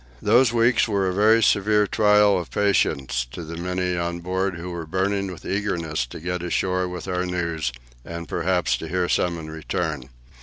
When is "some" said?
9.07-9.37